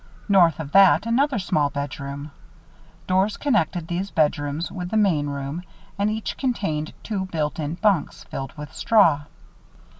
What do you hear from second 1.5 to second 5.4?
bedroom. Doors connected these bedrooms with the main